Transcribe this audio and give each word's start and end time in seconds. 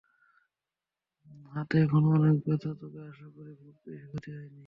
হাতে 1.53 1.75
এখনো 1.83 2.07
অনেক 2.17 2.35
ব্যথা, 2.45 2.71
তবে 2.79 2.99
আশা 3.09 3.27
করি 3.35 3.51
খুব 3.59 3.75
বেশি 3.85 4.05
ক্ষতি 4.09 4.29
হয়নি। 4.35 4.59